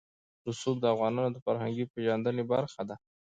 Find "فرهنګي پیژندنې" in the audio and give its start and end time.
1.45-2.43